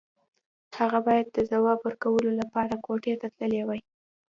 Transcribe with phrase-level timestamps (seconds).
[0.79, 3.81] هغه بايد د ځواب ورکولو لپاره کوټې ته تللی وای.